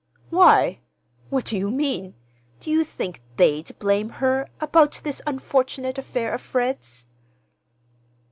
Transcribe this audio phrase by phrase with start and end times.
[0.31, 0.79] "Why?
[1.29, 2.15] What do you mean?
[2.59, 7.05] Do you think they'd blame her—about this unfortunate affair of Fred's?"